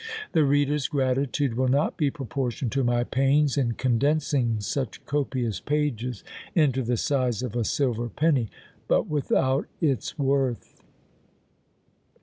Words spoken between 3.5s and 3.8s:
in